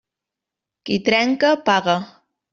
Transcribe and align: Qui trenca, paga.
Qui 0.89 0.97
trenca, 1.11 1.53
paga. 1.69 1.97